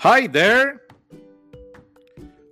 Hi 0.00 0.26
there. 0.28 0.80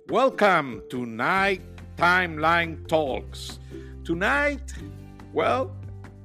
Welcome 0.07 0.83
to 0.91 1.03
Night 1.07 1.63
Timeline 1.97 2.87
Talks. 2.87 3.57
Tonight, 4.03 4.71
well, 5.33 5.75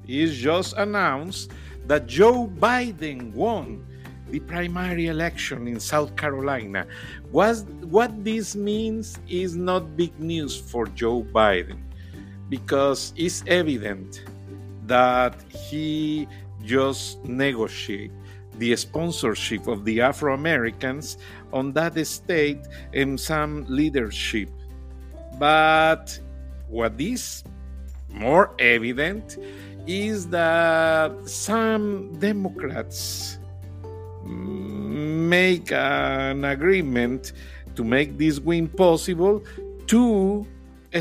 it's 0.06 0.34
just 0.34 0.74
announced 0.76 1.50
that 1.86 2.06
Joe 2.06 2.46
Biden 2.46 3.32
won 3.32 3.86
the 4.28 4.40
primary 4.40 5.06
election 5.06 5.66
in 5.66 5.80
South 5.80 6.14
Carolina. 6.14 6.86
Was, 7.32 7.64
what 7.88 8.22
this 8.22 8.54
means 8.54 9.18
is 9.26 9.56
not 9.56 9.96
big 9.96 10.12
news 10.20 10.60
for 10.60 10.84
Joe 10.88 11.22
Biden 11.22 11.80
because 12.50 13.14
it's 13.16 13.42
evident 13.46 14.24
that 14.84 15.40
he 15.50 16.28
just 16.62 17.24
negotiated 17.24 18.12
the 18.58 18.74
sponsorship 18.76 19.66
of 19.66 19.84
the 19.84 20.00
Afro 20.00 20.34
Americans 20.34 21.18
on 21.52 21.72
that 21.72 21.94
state 22.06 22.66
and 22.92 23.18
some 23.18 23.64
leadership. 23.68 24.48
But 25.38 26.18
what 26.68 27.00
is 27.00 27.44
more 28.08 28.52
evident 28.58 29.36
is 29.86 30.28
that 30.28 31.28
some 31.28 32.18
Democrats 32.18 33.38
make 34.24 35.70
an 35.72 36.44
agreement 36.44 37.32
to 37.74 37.84
make 37.84 38.16
this 38.16 38.40
win 38.40 38.68
possible 38.68 39.42
to 39.88 40.46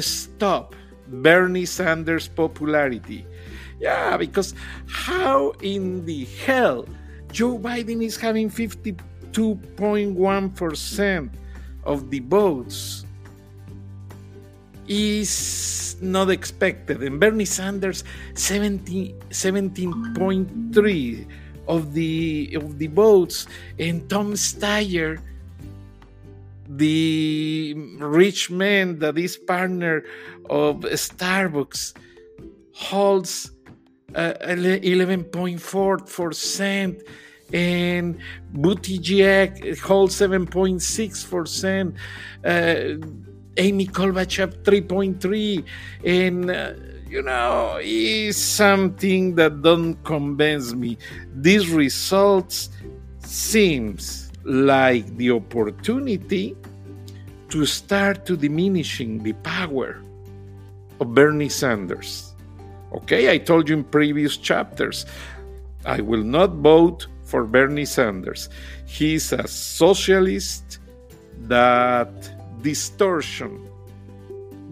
stop 0.01 0.75
Bernie 1.07 1.65
Sanders' 1.65 2.27
popularity. 2.27 3.25
Yeah, 3.79 4.17
because 4.17 4.55
how 4.87 5.51
in 5.61 6.05
the 6.05 6.25
hell 6.45 6.85
Joe 7.33 7.57
Biden 7.57 8.05
is 8.05 8.15
having 8.15 8.47
52.1% 8.47 11.29
of 11.83 12.11
the 12.11 12.19
votes 12.19 13.05
is 14.87 15.97
not 15.99 16.29
expected. 16.29 17.01
And 17.01 17.19
Bernie 17.19 17.45
Sanders 17.45 18.03
17, 18.35 19.19
17.3 19.31 21.25
of 21.67 21.93
the 21.93 22.53
of 22.55 22.77
the 22.77 22.87
votes 22.87 23.47
and 23.79 24.09
Tom 24.09 24.33
Steyer 24.33 25.21
the 26.67 27.73
rich 27.99 28.51
man 28.51 28.99
that 28.99 29.17
is 29.17 29.37
partner 29.37 30.03
of 30.49 30.81
Starbucks 30.81 31.93
holds 32.73 33.51
uh, 34.15 34.33
11.4% 34.43 37.03
and 37.53 38.19
Buttigieg 38.55 39.79
holds 39.79 40.15
7.6%. 40.15 41.95
Uh, 42.43 43.07
Amy 43.57 43.85
Klobuchar 43.85 44.51
3.3 44.63 45.63
and 46.03 46.49
uh, 46.49 46.73
you 47.07 47.21
know 47.21 47.79
is 47.83 48.35
something 48.35 49.35
that 49.35 49.61
don't 49.61 49.93
convince 50.03 50.73
me 50.73 50.97
these 51.35 51.69
results 51.69 52.71
seems 53.19 54.31
like 54.43 55.05
the 55.17 55.29
opportunity 55.29 56.57
to 57.49 57.63
start 57.67 58.25
to 58.25 58.35
diminishing 58.35 59.21
the 59.21 59.33
power 59.33 60.01
of 60.99 61.13
Bernie 61.13 61.49
Sanders 61.49 62.32
okay 62.93 63.31
i 63.31 63.37
told 63.37 63.67
you 63.69 63.77
in 63.77 63.83
previous 63.83 64.37
chapters 64.37 65.05
i 65.85 65.99
will 66.01 66.23
not 66.23 66.51
vote 66.51 67.07
for 67.23 67.45
Bernie 67.45 67.85
Sanders 67.85 68.49
he's 68.85 69.31
a 69.33 69.47
socialist 69.47 70.79
that 71.47 72.11
distortion 72.61 73.67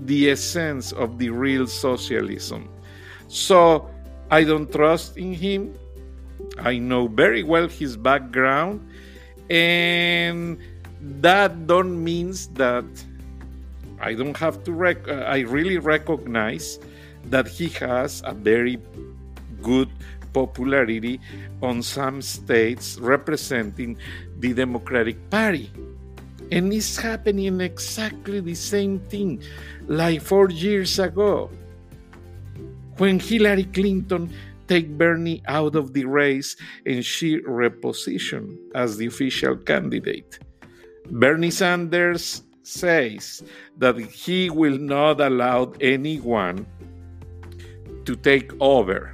the 0.05 0.31
essence 0.31 0.91
of 0.91 1.17
the 1.17 1.29
real 1.29 1.67
socialism. 1.67 2.69
So 3.27 3.89
I 4.29 4.43
don't 4.43 4.71
trust 4.71 5.17
in 5.17 5.33
him. 5.33 5.75
I 6.59 6.77
know 6.77 7.07
very 7.07 7.43
well 7.43 7.67
his 7.67 7.95
background, 7.95 8.81
and 9.49 10.57
that 11.21 11.67
don't 11.67 12.03
means 12.03 12.47
that 12.59 12.85
I 13.99 14.13
don't 14.13 14.35
have 14.37 14.63
to. 14.65 14.71
Rec- 14.71 15.07
uh, 15.07 15.25
I 15.27 15.39
really 15.39 15.77
recognize 15.77 16.79
that 17.25 17.47
he 17.47 17.69
has 17.69 18.21
a 18.25 18.33
very 18.33 18.77
good 19.61 19.89
popularity 20.33 21.19
on 21.61 21.81
some 21.81 22.21
states 22.21 22.97
representing 22.99 23.97
the 24.39 24.53
Democratic 24.53 25.29
Party. 25.29 25.71
And 26.51 26.73
it's 26.73 26.97
happening 26.97 27.61
exactly 27.61 28.39
the 28.39 28.55
same 28.55 28.99
thing 28.99 29.41
like 29.87 30.21
four 30.21 30.49
years 30.49 30.99
ago 30.99 31.49
when 32.97 33.19
Hillary 33.19 33.63
Clinton 33.63 34.31
take 34.67 34.97
Bernie 34.97 35.41
out 35.47 35.75
of 35.75 35.93
the 35.93 36.05
race 36.05 36.55
and 36.85 37.03
she 37.05 37.39
repositioned 37.41 38.57
as 38.75 38.97
the 38.97 39.07
official 39.07 39.55
candidate. 39.57 40.39
Bernie 41.09 41.51
Sanders 41.51 42.43
says 42.63 43.43
that 43.77 43.97
he 43.97 44.49
will 44.49 44.77
not 44.77 45.19
allow 45.19 45.73
anyone 45.81 46.65
to 48.05 48.15
take 48.15 48.51
over 48.59 49.11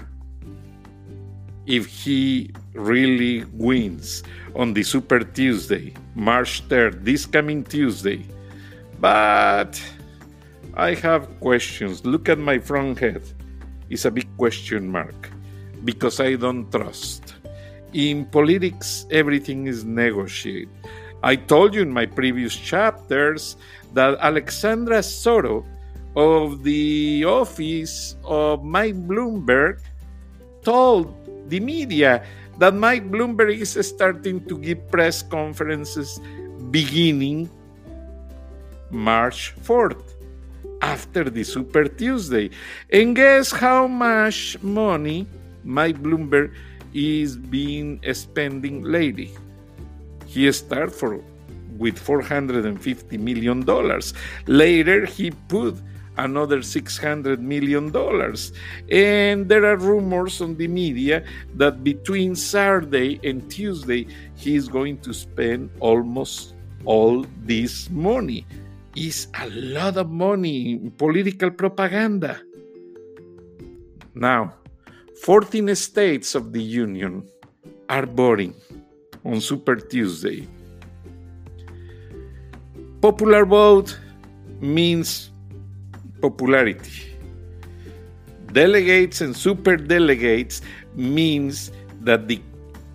if 1.66 1.86
he 1.86 2.52
really 2.74 3.44
wins 3.54 4.24
on 4.56 4.74
the 4.74 4.84
Super 4.84 5.20
Tuesday, 5.20 5.94
March 6.16 6.68
3rd, 6.70 7.04
this 7.04 7.26
coming 7.26 7.64
Tuesday. 7.64 8.26
But 9.00 9.82
I 10.74 10.94
have 10.96 11.40
questions. 11.40 12.06
Look 12.06 12.30
at 12.30 12.40
my 12.40 12.60
front 12.60 13.00
head. 13.00 13.22
It's 13.90 14.06
a 14.06 14.12
big 14.12 14.28
question 14.38 14.88
mark 14.90 15.30
because 15.84 16.20
I 16.20 16.36
don't 16.36 16.72
trust. 16.72 17.36
In 17.94 18.26
politics, 18.26 19.06
everything 19.12 19.68
is 19.68 19.84
negotiated. 19.84 20.70
I 21.24 21.36
told 21.36 21.74
you 21.74 21.82
in 21.82 21.92
my 21.92 22.06
previous 22.06 22.56
chapters 22.56 23.58
that 23.94 24.18
Alexandra 24.20 25.02
Soto 25.02 25.66
of 26.16 26.64
the 26.64 27.26
office 27.26 28.16
of 28.24 28.64
Mike 28.64 28.96
Bloomberg 29.08 29.82
told 30.64 31.14
the 31.50 31.60
media 31.60 32.24
that 32.58 32.74
Mike 32.74 33.10
Bloomberg 33.10 33.58
is 33.58 33.78
starting 33.88 34.44
to 34.46 34.58
give 34.58 34.90
press 34.90 35.22
conferences 35.22 36.20
beginning 36.72 37.50
March 38.90 39.54
4th 39.62 40.02
after 40.82 41.30
the 41.30 41.44
Super 41.44 41.86
Tuesday. 41.86 42.50
And 42.92 43.16
guess 43.16 43.52
how 43.52 43.88
much 43.88 44.58
money 44.62 45.28
Mike 45.64 46.02
Bloomberg 46.02 46.54
is 46.94 47.38
being 47.38 48.02
spending 48.14 48.84
lately? 48.84 49.32
He 50.26 50.52
started 50.52 50.92
for 50.94 51.24
with 51.78 51.98
450 51.98 53.18
million 53.18 53.64
dollars. 53.64 54.14
Later 54.48 55.06
he 55.06 55.32
put 55.48 55.78
another 56.18 56.62
600 56.62 57.40
million 57.42 57.92
dollars. 57.92 58.52
And 58.92 59.48
there 59.50 59.66
are 59.66 59.78
rumors 59.78 60.42
on 60.42 60.56
the 60.56 60.68
media 60.68 61.24
that 61.56 61.84
between 61.84 62.36
Saturday 62.36 63.20
and 63.24 63.50
Tuesday 63.50 64.08
he 64.36 64.56
is 64.56 64.68
going 64.68 65.00
to 65.00 65.14
spend 65.14 65.70
almost 65.80 66.54
all 66.86 67.26
this 67.44 67.90
money. 67.90 68.46
Is 68.96 69.28
a 69.40 69.48
lot 69.50 69.96
of 69.98 70.10
money 70.10 70.74
in 70.74 70.90
political 70.90 71.52
propaganda. 71.52 72.42
Now, 74.16 74.56
14 75.22 75.76
states 75.76 76.34
of 76.34 76.52
the 76.52 76.64
Union 76.64 77.30
are 77.90 78.08
voting 78.08 78.56
on 79.24 79.40
Super 79.40 79.76
Tuesday. 79.76 80.48
Popular 83.02 83.46
vote 83.46 84.00
means 84.60 85.30
popularity. 86.22 87.14
Delegates 88.54 89.22
and 89.22 89.36
super 89.36 89.78
delegates 89.78 90.62
means 90.96 91.72
that 92.02 92.28
the 92.28 92.42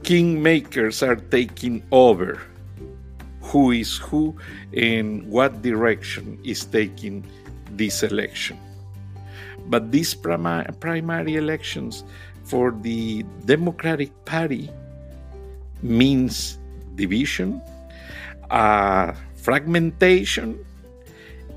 kingmakers 0.02 1.06
are 1.06 1.16
taking 1.16 1.82
over 1.92 2.40
who 3.40 3.70
is 3.70 3.98
who 3.98 4.34
and 4.72 5.26
what 5.28 5.62
direction 5.62 6.38
is 6.42 6.64
taking 6.64 7.22
this 7.76 8.02
election. 8.02 8.56
But 9.68 9.92
these 9.92 10.14
primary 10.14 11.36
elections 11.36 12.02
for 12.44 12.72
the 12.82 13.22
Democratic 13.44 14.10
Party 14.24 14.70
means 15.82 16.58
division, 16.94 17.60
uh, 18.50 19.12
fragmentation, 19.36 20.58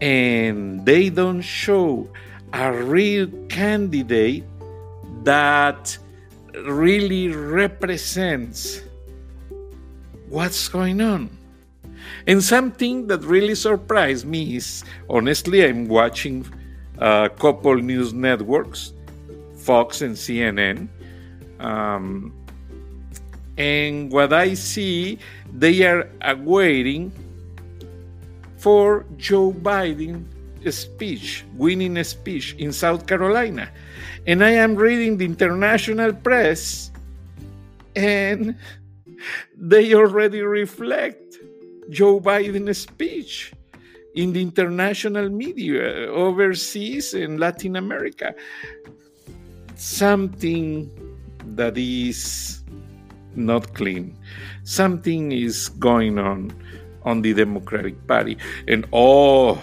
and 0.01 0.85
they 0.85 1.09
don't 1.09 1.41
show 1.41 2.09
a 2.53 2.71
real 2.71 3.27
candidate 3.49 4.43
that 5.23 5.97
really 6.65 7.29
represents 7.29 8.81
what's 10.29 10.67
going 10.67 11.01
on. 11.01 11.29
And 12.27 12.43
something 12.43 13.07
that 13.07 13.23
really 13.23 13.55
surprised 13.55 14.25
me 14.25 14.55
is 14.57 14.83
honestly, 15.09 15.65
I'm 15.65 15.87
watching 15.87 16.45
a 16.97 17.29
couple 17.29 17.75
news 17.75 18.13
networks, 18.13 18.93
Fox 19.57 20.01
and 20.01 20.15
CNN. 20.15 20.87
Um, 21.59 22.33
and 23.57 24.11
what 24.11 24.33
I 24.33 24.53
see, 24.53 25.19
they 25.53 25.83
are 25.83 26.09
awaiting 26.21 27.11
for 28.65 29.05
Joe 29.17 29.53
Biden 29.53 30.25
speech, 30.73 31.45
winning 31.53 32.03
speech 32.03 32.55
in 32.57 32.73
South 32.73 33.05
Carolina. 33.05 33.69
And 34.25 34.43
I 34.43 34.57
am 34.57 34.73
reading 34.73 35.17
the 35.17 35.25
international 35.25 36.13
press, 36.13 36.89
and 37.95 38.57
they 39.55 39.93
already 39.93 40.41
reflect 40.41 41.37
Joe 41.91 42.19
Biden's 42.19 42.79
speech 42.89 43.53
in 44.15 44.33
the 44.33 44.41
international 44.41 45.29
media 45.29 46.09
overseas 46.09 47.13
in 47.13 47.37
Latin 47.37 47.75
America. 47.75 48.33
Something 49.75 50.89
that 51.53 51.77
is 51.77 52.63
not 53.35 53.75
clean. 53.75 54.17
Something 54.63 55.31
is 55.33 55.69
going 55.69 56.17
on 56.17 56.49
on 57.05 57.21
the 57.21 57.33
Democratic 57.33 57.95
Party. 58.07 58.37
And 58.67 58.85
oh, 58.91 59.61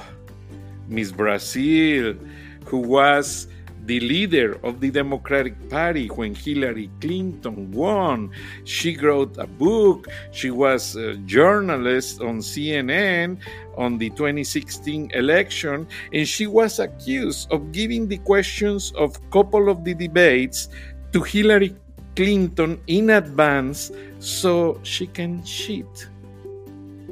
Miss 0.89 1.12
Brazile, 1.12 2.19
who 2.65 2.79
was 2.79 3.49
the 3.85 3.99
leader 4.00 4.59
of 4.62 4.81
the 4.81 4.91
Democratic 4.91 5.69
Party 5.69 6.06
when 6.09 6.35
Hillary 6.35 6.89
Clinton 7.00 7.71
won. 7.73 8.31
She 8.65 8.97
wrote 8.97 9.37
a 9.39 9.47
book. 9.47 10.06
She 10.31 10.50
was 10.50 10.94
a 10.94 11.17
journalist 11.27 12.21
on 12.21 12.39
CNN 12.39 13.39
on 13.77 13.99
the 13.99 14.11
2016 14.11 15.11
election, 15.15 15.87
and 16.12 16.29
she 16.29 16.47
was 16.47 16.79
accused 16.79 17.50
of 17.50 17.73
giving 17.73 18.06
the 18.06 18.19
questions 18.19 18.93
of 18.93 19.19
couple 19.31 19.69
of 19.69 19.83
the 19.85 19.94
debates 19.94 20.69
to 21.12 21.23
Hillary 21.23 21.75
Clinton 22.15 22.81
in 22.87 23.11
advance 23.11 23.91
so 24.21 24.79
she 24.83 25.06
can 25.06 25.43
cheat 25.43 26.09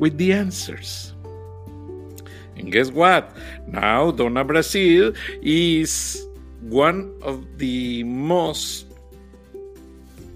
with 0.01 0.19
the 0.19 0.33
answers. 0.33 1.15
And 2.57 2.73
guess 2.73 2.91
what? 2.91 3.37
Now 3.69 4.11
Donna 4.11 4.45
Brazile 4.45 5.17
is 5.41 6.27
one 6.61 7.15
of 7.23 7.47
the 7.59 8.03
most 8.05 8.87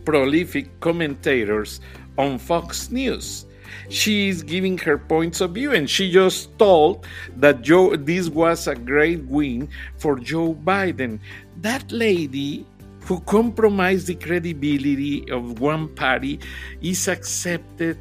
prolific 0.05 0.81
commentators 0.81 1.81
on 2.17 2.39
Fox 2.39 2.91
News. 2.91 3.47
She 3.89 4.29
is 4.29 4.43
giving 4.43 4.79
her 4.79 4.97
points 4.97 5.41
of 5.41 5.53
view, 5.53 5.73
and 5.73 5.91
she 5.91 6.11
just 6.11 6.57
told 6.59 7.07
that 7.37 7.63
Joe 7.63 7.97
this 7.97 8.29
was 8.29 8.69
a 8.69 8.75
great 8.75 9.25
win 9.25 9.69
for 9.99 10.19
Joe 10.19 10.55
Biden. 10.55 11.19
That 11.61 11.91
lady 11.91 12.65
who 13.05 13.21
compromised 13.21 14.07
the 14.07 14.15
credibility 14.15 15.29
of 15.31 15.61
one 15.61 15.89
party 15.95 16.41
is 16.81 17.09
accepted 17.09 17.99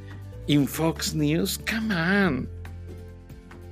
in 0.47 0.67
Fox 0.67 1.13
News? 1.13 1.57
Come 1.57 1.91
on. 1.91 2.47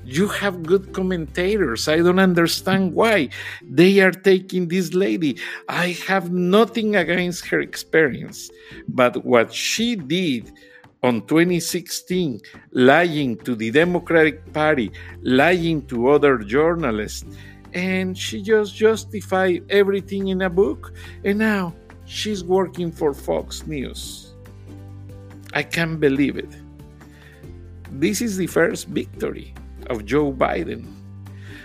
You 0.03 0.27
have 0.27 0.63
good 0.63 0.93
commentators. 0.93 1.87
I 1.87 1.97
don't 1.97 2.19
understand 2.19 2.93
why 2.93 3.29
they 3.61 3.99
are 3.99 4.11
taking 4.11 4.67
this 4.67 4.93
lady. 4.93 5.37
I 5.69 5.91
have 6.07 6.31
nothing 6.31 6.95
against 6.95 7.45
her 7.47 7.59
experience, 7.59 8.49
but 8.87 9.23
what 9.23 9.53
she 9.53 9.95
did 9.95 10.51
on 11.03 11.25
2016, 11.27 12.41
lying 12.71 13.37
to 13.37 13.55
the 13.55 13.71
Democratic 13.71 14.51
Party, 14.53 14.91
lying 15.21 15.85
to 15.87 16.09
other 16.09 16.37
journalists, 16.37 17.25
and 17.73 18.17
she 18.17 18.41
just 18.41 18.75
justified 18.75 19.63
everything 19.69 20.27
in 20.29 20.41
a 20.41 20.49
book, 20.49 20.93
and 21.23 21.39
now 21.39 21.73
she's 22.05 22.43
working 22.43 22.91
for 22.91 23.13
Fox 23.13 23.65
News. 23.65 24.33
I 25.53 25.63
can't 25.63 25.99
believe 25.99 26.37
it. 26.37 26.60
This 27.91 28.21
is 28.21 28.37
the 28.37 28.47
first 28.47 28.87
victory 28.87 29.53
of 29.89 30.05
Joe 30.05 30.31
Biden. 30.31 30.87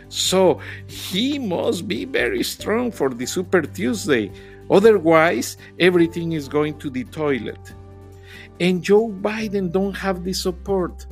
So 0.09 0.61
he 0.87 1.39
must 1.39 1.87
be 1.87 2.05
very 2.05 2.43
strong 2.43 2.91
for 2.91 3.11
the 3.11 3.27
Super 3.27 3.63
Tuesday. 3.63 4.31
Otherwise, 4.71 5.57
everything 5.79 6.33
is 6.33 6.49
going 6.49 6.79
to 6.79 6.91
the 6.91 7.05
toilet. 7.05 7.61
And 8.59 8.83
Joe 8.83 9.09
Biden 9.09 9.71
don't 9.71 9.95
have 9.95 10.25
the 10.25 10.33
support 10.33 11.07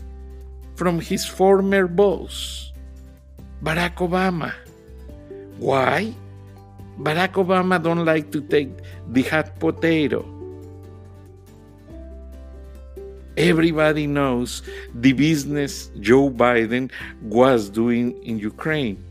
from 0.75 0.99
his 0.99 1.25
former 1.25 1.87
boss, 1.87 2.73
Barack 3.63 4.03
Obama. 4.03 4.53
Why? 5.59 6.15
Barack 6.99 7.35
Obama 7.35 7.81
don't 7.83 8.05
like 8.05 8.33
to 8.33 8.41
take 8.41 8.71
the 9.11 9.23
hot 9.23 9.59
potato. 9.61 10.27
Everybody 13.37 14.07
knows 14.07 14.63
the 14.95 15.13
business 15.13 15.91
Joe 16.01 16.31
Biden 16.31 16.91
was 17.23 17.69
doing 17.69 18.13
in 18.23 18.39
Ukraine 18.39 19.03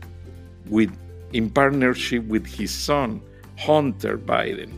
with 0.68 0.90
in 1.32 1.50
partnership 1.50 2.24
with 2.24 2.46
his 2.46 2.70
son 2.70 3.20
Hunter 3.58 4.16
Biden. 4.16 4.70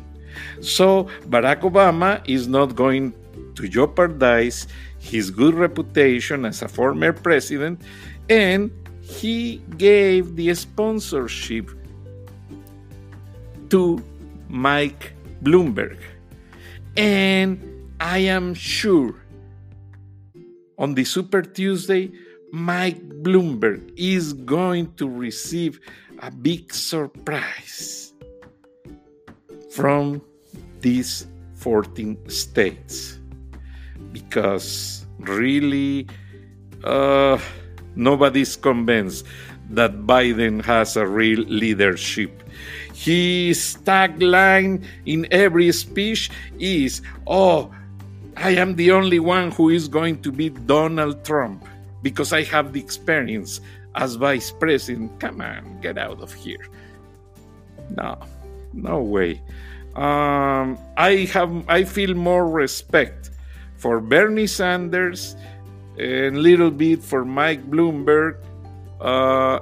So 0.60 1.04
Barack 1.28 1.60
Obama 1.60 2.20
is 2.26 2.48
not 2.48 2.74
going 2.74 3.14
to 3.54 3.68
jeopardize 3.68 4.66
his 4.98 5.30
good 5.30 5.54
reputation 5.54 6.44
as 6.44 6.62
a 6.62 6.68
former 6.68 7.12
president 7.12 7.80
and 8.28 8.70
he 9.00 9.62
gave 9.76 10.34
the 10.34 10.52
sponsorship 10.54 11.70
to 13.70 14.02
Mike 14.48 15.12
Bloomberg. 15.42 15.98
And 16.96 17.60
I 18.00 18.18
am 18.18 18.54
sure 18.54 19.14
on 20.78 20.94
the 20.94 21.04
Super 21.04 21.42
Tuesday, 21.42 22.12
Mike 22.52 23.00
Bloomberg 23.22 23.92
is 23.96 24.32
going 24.32 24.92
to 24.94 25.08
receive 25.08 25.80
a 26.20 26.30
big 26.30 26.72
surprise 26.72 28.14
from 29.70 30.22
these 30.80 31.26
14 31.54 32.16
states 32.28 33.18
because 34.12 35.06
really 35.18 36.06
uh, 36.84 37.38
nobody's 37.94 38.56
convinced 38.56 39.26
that 39.70 40.06
Biden 40.06 40.64
has 40.64 40.96
a 40.96 41.06
real 41.06 41.40
leadership. 41.40 42.42
His 42.94 43.76
tagline 43.84 44.84
in 45.04 45.26
every 45.30 45.72
speech 45.72 46.30
is, 46.58 47.02
Oh, 47.26 47.70
I 48.46 48.50
am 48.50 48.76
the 48.76 48.92
only 48.92 49.18
one 49.18 49.50
who 49.50 49.70
is 49.70 49.88
going 49.88 50.22
to 50.22 50.30
beat 50.30 50.68
Donald 50.68 51.24
Trump 51.24 51.66
because 52.00 52.32
I 52.32 52.44
have 52.44 52.72
the 52.72 52.78
experience 52.78 53.60
as 53.96 54.14
vice 54.14 54.52
president. 54.52 55.18
Come 55.18 55.40
on, 55.40 55.80
get 55.80 55.98
out 55.98 56.22
of 56.22 56.32
here. 56.32 56.64
No, 57.90 58.16
no 58.72 59.02
way. 59.02 59.42
Um, 59.96 60.78
I 60.96 61.26
have, 61.34 61.50
I 61.68 61.82
feel 61.82 62.14
more 62.14 62.48
respect 62.48 63.32
for 63.78 63.98
Bernie 63.98 64.46
Sanders 64.46 65.34
and 65.98 66.38
little 66.38 66.70
bit 66.70 67.02
for 67.02 67.24
Mike 67.24 67.68
Bloomberg, 67.68 68.38
uh, 69.00 69.58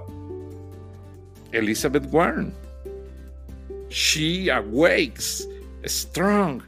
Elizabeth 1.54 2.04
Warren. 2.12 2.54
She 3.88 4.50
awakes 4.50 5.46
strong 5.86 6.62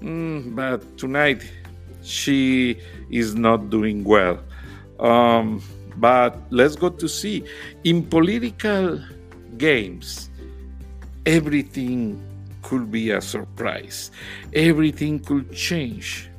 Mm, 0.00 0.54
but 0.54 0.96
tonight 0.96 1.42
she 2.02 2.78
is 3.10 3.34
not 3.34 3.70
doing 3.70 4.04
well. 4.04 4.38
Um, 5.00 5.62
but 5.96 6.38
let's 6.50 6.76
go 6.76 6.90
to 6.90 7.08
see. 7.08 7.44
In 7.84 8.04
political 8.04 9.00
games, 9.56 10.30
everything 11.26 12.22
could 12.62 12.90
be 12.90 13.10
a 13.10 13.20
surprise, 13.20 14.10
everything 14.54 15.18
could 15.20 15.52
change. 15.52 16.30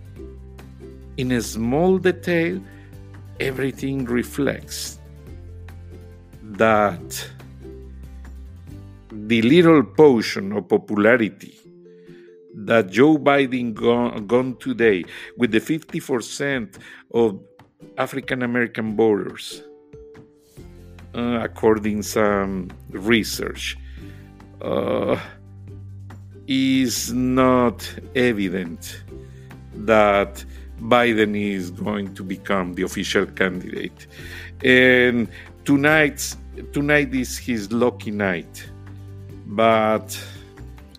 In 1.18 1.32
a 1.34 1.42
small 1.42 1.98
detail, 1.98 2.62
everything 3.40 4.06
reflects 4.06 5.00
that 6.44 7.30
the 9.12 9.42
little 9.42 9.84
potion 9.84 10.54
of 10.54 10.68
popularity 10.70 11.60
that 12.66 12.90
Joe 12.90 13.18
Biden 13.18 13.74
gone, 13.74 14.28
gone 14.28 14.56
today 14.58 15.06
with 15.38 15.52
the 15.52 15.60
50% 15.60 16.78
of 17.14 17.40
African 17.98 18.44
American 18.44 18.96
voters, 18.96 19.64
uh, 21.16 21.40
according 21.42 22.04
some 22.04 22.70
research, 22.90 23.78
uh, 24.62 25.18
is 26.48 27.14
not 27.14 27.88
evident 28.16 29.04
that 29.74 30.44
Biden 30.82 31.40
is 31.40 31.72
going 31.72 32.14
to 32.16 32.24
become 32.24 32.74
the 32.74 32.84
official 32.84 33.26
candidate. 33.26 34.08
And 34.64 35.30
tonight, 35.64 36.36
tonight 36.74 37.14
is 37.14 37.38
his 37.38 37.72
lucky 37.72 38.12
night. 38.12 38.70
But 39.46 40.22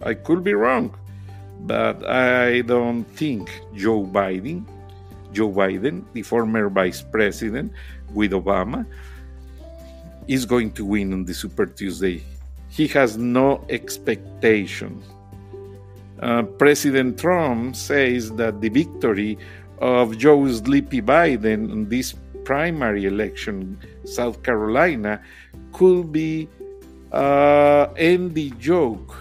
I 0.02 0.14
could 0.14 0.42
be 0.42 0.54
wrong. 0.54 0.94
But 1.66 2.06
I 2.06 2.62
don't 2.62 3.04
think 3.04 3.50
Joe 3.74 4.04
Biden, 4.04 4.64
Joe 5.32 5.50
Biden, 5.50 6.04
the 6.12 6.22
former 6.22 6.68
vice 6.68 7.02
president 7.02 7.72
with 8.14 8.32
Obama, 8.32 8.86
is 10.26 10.44
going 10.44 10.72
to 10.72 10.84
win 10.84 11.12
on 11.12 11.24
the 11.24 11.34
Super 11.34 11.66
Tuesday. 11.66 12.22
He 12.68 12.86
has 12.88 13.16
no 13.16 13.64
expectation. 13.68 15.02
Uh, 16.20 16.42
President 16.42 17.18
Trump 17.18 17.74
says 17.74 18.30
that 18.32 18.60
the 18.60 18.68
victory 18.68 19.38
of 19.78 20.18
Joe 20.18 20.46
Sleepy 20.48 21.00
Biden 21.00 21.72
in 21.72 21.88
this 21.88 22.14
primary 22.44 23.06
election, 23.06 23.78
South 24.04 24.42
Carolina, 24.42 25.20
could 25.72 26.12
be 26.12 26.48
uh, 27.12 27.88
end 27.96 28.34
the 28.34 28.50
joke, 28.58 29.16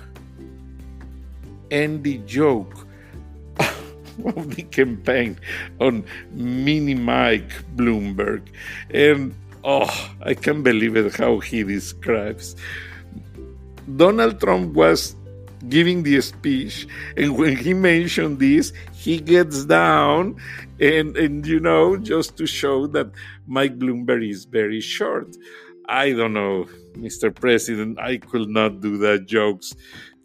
end 1.71 2.03
the 2.03 2.17
joke 2.19 2.87
of 4.25 4.55
the 4.55 4.63
campaign 4.63 5.39
on 5.79 6.03
Mini 6.31 6.95
Mike 6.95 7.51
Bloomberg. 7.75 8.47
And 8.91 9.35
oh, 9.63 10.11
I 10.21 10.33
can't 10.33 10.63
believe 10.63 10.95
it 10.95 11.15
how 11.15 11.39
he 11.39 11.63
describes. 11.63 12.55
Donald 13.95 14.39
Trump 14.39 14.73
was 14.73 15.15
giving 15.67 16.03
the 16.03 16.21
speech 16.21 16.87
and 17.17 17.37
when 17.37 17.55
he 17.55 17.73
mentioned 17.73 18.39
this 18.39 18.71
he 18.93 19.19
gets 19.19 19.65
down 19.65 20.39
and 20.79 21.17
and 21.17 21.45
you 21.45 21.59
know 21.59 21.97
just 21.97 22.37
to 22.37 22.47
show 22.47 22.87
that 22.87 23.11
mike 23.45 23.77
bloomberg 23.77 24.27
is 24.27 24.45
very 24.45 24.79
short 24.79 25.35
i 25.87 26.13
don't 26.13 26.31
know 26.33 26.65
mr 26.93 27.33
president 27.33 27.99
i 27.99 28.15
could 28.15 28.47
not 28.47 28.79
do 28.79 28.97
that 28.97 29.25
jokes 29.25 29.75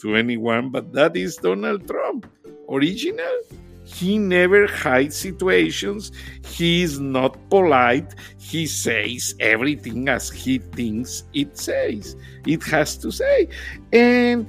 to 0.05 0.15
anyone 0.15 0.69
but 0.69 0.93
that 0.93 1.17
is 1.17 1.37
donald 1.37 1.89
trump. 1.89 2.29
Original 2.69 3.41
he 3.85 4.19
never 4.19 4.67
hides 4.67 5.17
situations. 5.17 6.11
He 6.47 6.83
is 6.83 6.99
not 6.99 7.37
polite. 7.51 8.15
He 8.39 8.67
says 8.67 9.35
everything 9.41 10.09
as 10.09 10.31
he 10.31 10.59
thinks 10.59 11.25
it 11.35 11.57
says 11.59 12.17
it 12.47 12.63
has 12.65 12.97
to 12.99 13.11
say. 13.11 13.49
And 13.93 14.47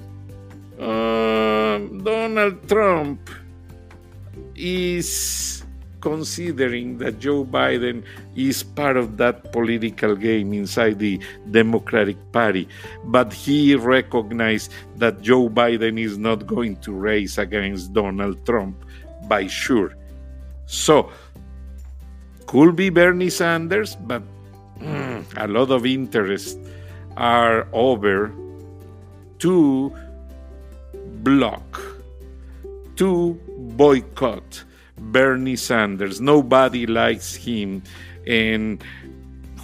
um, 0.79 2.03
Donald 2.03 2.67
Trump 2.67 3.29
is 4.55 5.64
considering 6.05 7.01
that 7.01 7.17
Joe 7.17 7.41
Biden 7.43 8.05
is 8.38 8.62
part 8.62 8.95
of 8.95 9.17
that 9.17 9.51
political 9.51 10.13
game 10.15 10.53
inside 10.53 11.01
the 11.01 11.17
Democratic 11.50 12.21
Party, 12.31 12.69
but 13.05 13.33
he 13.33 13.74
recognized 13.74 14.69
that 15.01 15.25
Joe 15.25 15.50
Biden 15.50 15.97
is 15.97 16.19
not 16.21 16.45
going 16.45 16.77
to 16.85 16.93
race 16.93 17.39
against 17.39 17.91
Donald 17.97 18.38
Trump 18.45 18.77
by 19.25 19.47
sure. 19.47 19.97
So, 20.67 21.09
could 22.45 22.75
be 22.75 22.93
Bernie 22.93 23.33
Sanders, 23.33 23.97
but 23.97 24.21
mm, 24.77 25.25
a 25.41 25.47
lot 25.47 25.71
of 25.71 25.88
interest 25.88 26.59
are 27.17 27.65
over 27.74 28.29
to 29.39 29.89
block, 31.25 31.81
to 33.01 33.33
boycott 33.74 34.65
Bernie 34.97 35.55
Sanders. 35.55 36.21
Nobody 36.21 36.85
likes 36.85 37.35
him. 37.35 37.83
And 38.27 38.83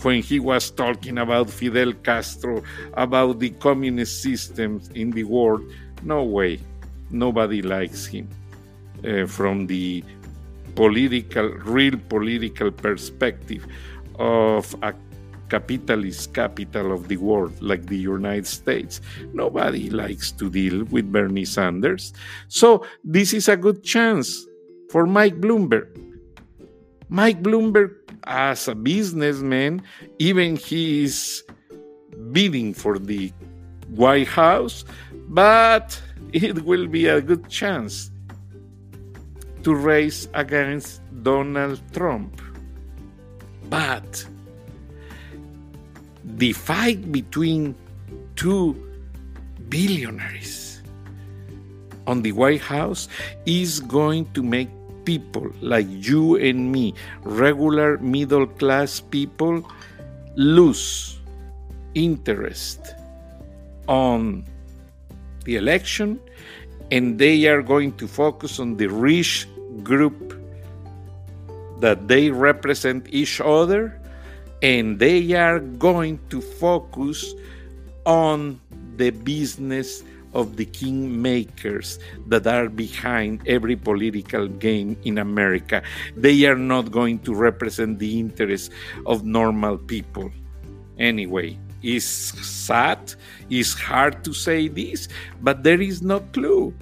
when 0.02 0.22
he 0.22 0.40
was 0.40 0.70
talking 0.72 1.18
about 1.18 1.50
Fidel 1.50 1.94
Castro, 1.94 2.64
about 2.94 3.40
the 3.40 3.52
communist 3.52 4.22
systems 4.22 4.90
in 4.90 5.12
the 5.12 5.24
world, 5.24 5.64
no 6.04 6.24
way. 6.24 6.60
Nobody 7.10 7.62
likes 7.62 8.06
him 8.06 8.30
uh, 9.06 9.26
from 9.28 9.68
the 9.68 10.04
political, 10.76 11.50
real 11.50 11.98
political 12.10 12.72
perspective 12.72 13.68
of 14.18 14.76
a 14.82 14.94
capitalist 15.50 16.34
capital 16.34 16.94
of 16.94 17.10
the 17.10 17.18
world 17.18 17.52
like 17.62 17.86
the 17.88 17.98
United 17.98 18.48
States. 18.48 19.02
Nobody 19.34 19.90
likes 19.90 20.32
to 20.32 20.50
deal 20.50 20.86
with 20.86 21.12
Bernie 21.12 21.46
Sanders. 21.46 22.14
So 22.48 22.86
this 23.04 23.34
is 23.34 23.50
a 23.50 23.58
good 23.58 23.84
chance 23.84 24.48
for 24.92 25.08
Mike 25.08 25.40
Bloomberg. 25.40 25.88
Mike 27.08 27.42
Bloomberg, 27.42 27.96
as 28.28 28.68
a 28.68 28.76
businessman, 28.76 29.82
even 30.20 30.58
he 30.58 31.08
is 31.08 31.44
bidding 32.36 32.74
for 32.74 33.00
the 33.00 33.32
White 33.88 34.28
House, 34.28 34.84
but 35.30 35.96
it 36.34 36.66
will 36.66 36.88
be 36.88 37.08
a 37.08 37.22
good 37.22 37.48
chance 37.48 38.12
to 39.64 39.74
race 39.74 40.28
against 40.34 41.00
Donald 41.24 41.80
Trump. 41.94 42.42
But 43.70 44.28
the 46.24 46.52
fight 46.52 47.12
between 47.12 47.76
two 48.36 48.76
billionaires 49.70 50.82
on 52.08 52.22
the 52.24 52.34
White 52.34 52.60
House 52.60 53.08
is 53.46 53.80
going 53.80 54.28
to 54.34 54.44
make 54.44 54.70
people 55.06 55.50
like 55.62 55.88
you 55.90 56.36
and 56.36 56.72
me, 56.72 56.94
regular 57.24 57.98
middle 58.00 58.48
class 58.48 59.00
people, 59.00 59.64
lose 60.36 61.20
interest 61.94 62.96
on 63.88 64.46
the 65.46 65.56
election 65.56 66.20
and 66.92 67.18
they 67.18 67.46
are 67.48 67.62
going 67.62 67.92
to 67.98 68.08
focus 68.08 68.60
on 68.60 68.78
the 68.78 68.88
rich 68.88 69.48
group 69.84 70.38
that 71.80 72.08
they 72.08 72.30
represent 72.30 73.08
each 73.10 73.42
other 73.42 74.00
and 74.62 75.00
they 75.00 75.34
are 75.34 75.60
going 75.60 76.20
to 76.30 76.40
focus 76.40 77.34
on 78.06 78.60
the 78.98 79.10
business 79.10 80.04
of 80.34 80.58
the 80.58 80.66
kingmakers 80.66 82.00
that 82.28 82.48
are 82.48 82.70
behind 82.70 83.42
every 83.48 83.76
political 83.76 84.48
game 84.48 84.98
in 85.04 85.18
America. 85.18 85.82
They 86.16 86.46
are 86.46 86.58
not 86.58 86.92
going 86.92 87.20
to 87.20 87.34
represent 87.36 88.00
the 88.00 88.20
interests 88.20 88.70
of 89.06 89.26
normal 89.26 89.78
people. 89.78 90.32
Anyway, 90.98 91.58
it's 91.82 92.06
sad, 92.06 93.14
it's 93.50 93.74
hard 93.74 94.24
to 94.24 94.34
say 94.34 94.68
this, 94.68 95.08
but 95.42 95.64
there 95.64 95.82
is 95.82 96.02
no 96.02 96.20
clue. 96.32 96.74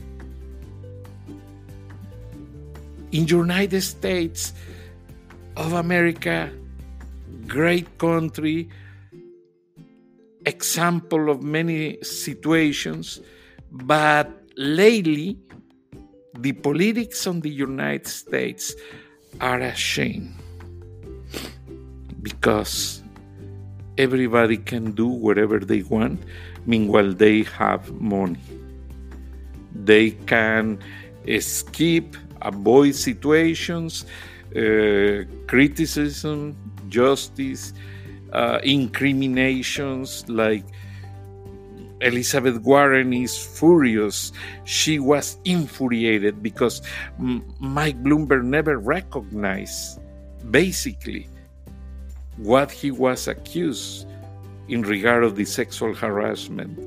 In 3.12 3.26
United 3.26 3.82
States 3.82 4.54
of 5.58 5.74
America, 5.74 6.52
great 7.48 7.98
country, 7.98 8.70
example 10.46 11.30
of 11.30 11.42
many 11.42 11.98
situations, 12.04 13.22
but 13.72 14.30
lately 14.58 15.38
the 16.38 16.54
politics 16.54 17.28
on 17.28 17.42
the 17.42 17.50
United 17.50 18.08
States 18.08 18.76
are 19.42 19.60
a 19.60 19.76
shame 19.76 20.36
because 22.22 23.04
everybody 23.98 24.58
can 24.58 24.92
do 24.92 25.08
whatever 25.08 25.60
they 25.60 25.84
want, 25.84 26.22
meanwhile 26.66 27.12
they 27.12 27.44
have 27.44 27.92
money. 27.92 28.40
They 29.74 30.12
can 30.12 30.80
escape, 31.28 32.16
avoid 32.42 32.96
situations, 32.96 34.06
uh, 34.56 35.24
criticism, 35.48 36.56
justice, 36.88 37.74
uh, 38.34 38.60
incriminations 38.64 40.28
like 40.30 40.66
Elizabeth 42.02 42.62
Warren 42.62 43.14
is 43.14 43.38
furious. 43.38 44.32
She 44.64 45.00
was 45.00 45.38
infuriated 45.46 46.42
because 46.42 46.82
Mike 47.18 48.02
Bloomberg 48.04 48.44
never 48.44 48.78
recognized 48.78 50.00
basically 50.52 51.28
what 52.38 52.72
he 52.72 52.92
was 52.92 53.28
accused 53.28 54.08
in 54.68 54.84
regard 54.84 55.24
of 55.24 55.36
the 55.36 55.46
sexual 55.46 55.94
harassment 55.94 56.80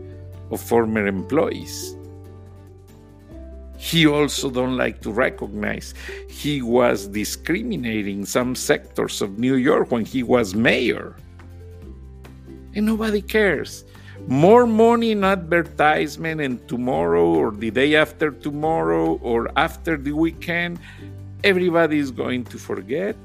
of 0.50 0.60
former 0.60 1.06
employees 1.06 1.96
he 3.82 4.06
also 4.06 4.48
don't 4.48 4.76
like 4.76 5.00
to 5.00 5.10
recognize 5.10 5.92
he 6.28 6.62
was 6.62 7.08
discriminating 7.08 8.24
some 8.24 8.54
sectors 8.54 9.20
of 9.20 9.40
New 9.40 9.56
York 9.56 9.90
when 9.90 10.04
he 10.04 10.22
was 10.22 10.54
mayor. 10.54 11.16
And 12.76 12.86
nobody 12.86 13.20
cares. 13.20 13.84
More 14.28 14.66
money 14.66 15.10
in 15.12 15.24
advertisement 15.24 16.40
and 16.40 16.66
tomorrow 16.68 17.26
or 17.26 17.50
the 17.50 17.70
day 17.70 17.96
after 17.96 18.30
tomorrow 18.30 19.18
or 19.22 19.50
after 19.58 19.96
the 19.96 20.12
weekend, 20.12 20.78
everybody 21.42 21.98
is 21.98 22.10
going 22.10 22.44
to 22.44 22.58
forget, 22.58 23.16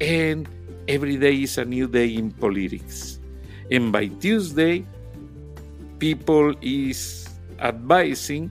and 0.00 0.46
every 0.88 1.16
day 1.16 1.42
is 1.42 1.56
a 1.56 1.64
new 1.64 1.88
day 1.88 2.14
in 2.14 2.30
politics. 2.32 3.18
And 3.70 3.90
by 3.90 4.08
Tuesday, 4.20 4.84
people 5.98 6.54
is 6.60 7.28
advising 7.58 8.50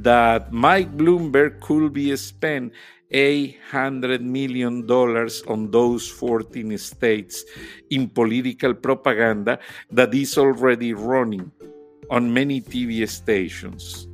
that 0.00 0.52
Mike 0.52 0.96
Bloomberg 0.96 1.60
could 1.60 1.92
be 1.92 2.16
spent 2.16 2.72
$800 3.14 4.20
million 4.20 4.82
on 5.46 5.70
those 5.70 6.08
14 6.08 6.76
states 6.78 7.44
in 7.90 8.08
political 8.08 8.74
propaganda 8.74 9.60
that 9.92 10.12
is 10.12 10.36
already 10.36 10.92
running 10.92 11.48
on 12.10 12.34
many 12.34 12.60
TV 12.60 13.08
stations. 13.08 14.08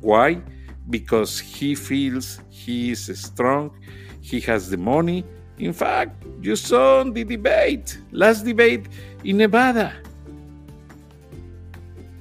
Why? 0.00 0.42
Because 0.90 1.38
he 1.38 1.76
feels 1.76 2.40
he 2.50 2.90
is 2.90 3.06
strong, 3.22 3.70
he 4.20 4.40
has 4.40 4.68
the 4.68 4.76
money. 4.76 5.24
In 5.58 5.72
fact, 5.72 6.24
you 6.42 6.56
saw 6.56 7.04
the 7.04 7.22
debate, 7.22 7.98
last 8.10 8.44
debate 8.44 8.88
in 9.22 9.38
Nevada. 9.38 9.94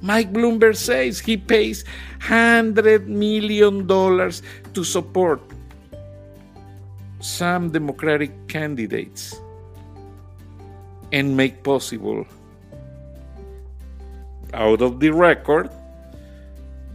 Mike 0.01 0.31
Bloomberg 0.31 0.75
says 0.75 1.19
he 1.19 1.37
pays 1.37 1.83
$100 2.21 3.07
million 3.07 3.87
to 3.87 4.83
support 4.83 5.41
some 7.19 7.69
Democratic 7.69 8.31
candidates 8.47 9.39
and 11.11 11.35
make 11.35 11.63
possible 11.63 12.25
out 14.53 14.81
of 14.81 14.99
the 14.99 15.09
record 15.09 15.69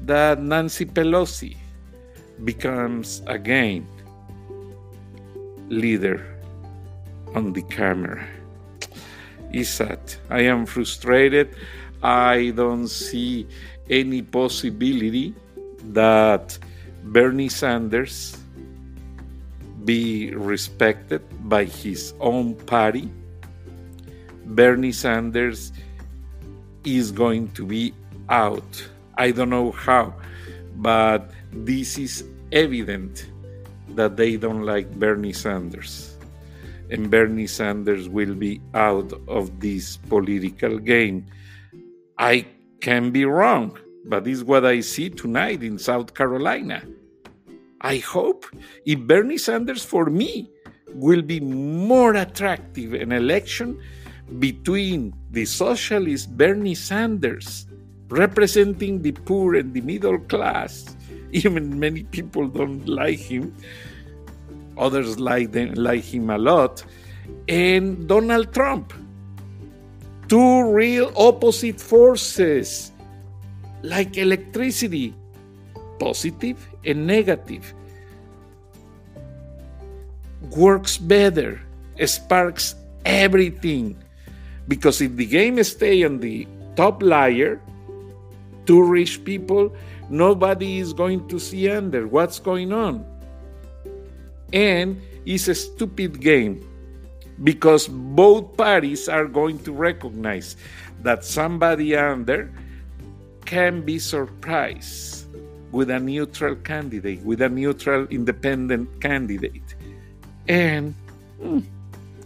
that 0.05 0.41
Nancy 0.41 0.85
Pelosi 0.85 1.57
becomes 2.45 3.23
again 3.27 3.87
leader 5.69 6.27
on 7.35 7.53
the 7.53 7.63
camera. 7.63 8.27
Is 9.53 9.69
sad. 9.69 10.01
I 10.31 10.49
am 10.49 10.65
frustrated. 10.65 11.55
I 12.03 12.53
don't 12.57 12.89
see 12.89 13.47
any 13.91 14.23
possibility 14.23 15.35
that 15.93 16.59
Bernie 17.05 17.51
Sanders 17.51 18.42
be 19.85 20.35
respected 20.35 21.23
by 21.49 21.65
his 21.65 22.15
own 22.21 22.55
party. 22.55 23.11
Bernie 24.47 24.93
Sanders 24.93 25.73
is 26.85 27.13
going 27.13 27.49
to 27.53 27.65
be 27.67 27.95
out. 28.29 28.89
I 29.17 29.31
don't 29.31 29.51
know 29.51 29.71
how, 29.71 30.15
but 30.77 31.31
this 31.53 31.99
is 31.99 32.25
evident 32.51 33.27
that 33.91 34.17
they 34.17 34.37
don't 34.37 34.63
like 34.63 34.91
Bernie 34.99 35.33
Sanders. 35.33 36.17
And 36.91 37.11
Bernie 37.11 37.47
Sanders 37.47 38.09
will 38.09 38.35
be 38.35 38.61
out 38.75 39.13
of 39.29 39.61
this 39.61 39.97
political 39.97 40.79
game. 40.79 41.27
I 42.19 42.47
can 42.81 43.11
be 43.11 43.25
wrong, 43.25 43.79
but 44.05 44.25
this 44.25 44.39
is 44.39 44.45
what 44.45 44.65
I 44.67 44.81
see 44.81 45.09
tonight 45.09 45.63
in 45.63 45.79
South 45.79 46.15
Carolina. 46.15 46.83
I 47.83 47.99
hope 47.99 48.47
if 48.87 48.99
Bernie 49.01 49.39
Sanders, 49.39 49.85
for 49.85 50.07
me, 50.07 50.49
will 50.95 51.23
be 51.23 51.41
more 51.41 52.15
attractive 52.15 52.95
an 52.95 53.11
election 53.11 53.81
between 54.39 55.13
the 55.31 55.45
socialist 55.45 56.37
Bernie 56.37 56.77
Sanders, 56.77 57.67
representing 58.09 59.03
the 59.03 59.11
poor 59.13 59.57
and 59.57 59.75
the 59.75 59.81
middle 59.81 60.19
class. 60.19 60.97
Even 61.33 61.79
many 61.81 62.05
people 62.05 62.47
don't 62.47 62.87
like 62.87 63.19
him, 63.19 63.53
others 64.79 65.19
like, 65.19 65.51
them, 65.51 65.75
like 65.75 66.05
him 66.05 66.31
a 66.31 66.39
lot, 66.39 66.85
and 67.49 68.07
Donald 68.07 68.55
Trump. 68.55 68.93
Two 70.29 70.71
real 70.71 71.13
opposite 71.17 71.81
forces, 71.81 72.93
like 73.83 74.17
electricity 74.17 75.15
positive 75.99 76.72
and 76.85 77.07
negative. 77.07 77.75
Works 80.51 80.99
better, 80.99 81.61
sparks 82.05 82.75
everything. 83.05 83.97
Because 84.69 85.01
if 85.01 85.17
the 85.17 85.27
game 85.27 85.63
stay 85.65 86.05
on 86.05 86.19
the 86.19 86.47
top 86.77 87.03
layer, 87.03 87.61
two 88.67 88.83
rich 88.83 89.25
people, 89.25 89.75
nobody 90.09 90.79
is 90.79 90.93
going 90.93 91.29
to 91.29 91.39
see 91.39 91.71
under 91.71 92.07
what's 92.07 92.39
going 92.39 92.73
on. 92.73 93.05
And 94.53 95.01
it's 95.25 95.49
a 95.49 95.55
stupid 95.55 96.21
game 96.21 96.69
because 97.43 97.89
both 97.89 98.57
parties 98.57 99.09
are 99.09 99.27
going 99.27 99.59
to 99.65 99.73
recognize 99.73 100.57
that 101.03 101.25
somebody 101.25 101.97
under 101.97 102.53
can 103.45 103.83
be 103.83 103.99
surprised 103.99 105.22
with 105.73 105.91
a 105.91 105.99
neutral 105.99 106.55
candidate, 106.57 107.23
with 107.25 107.41
a 107.41 107.49
neutral 107.49 108.07
independent 108.11 109.01
candidate. 109.01 109.75
And 110.47 110.95
hmm, 111.41 111.61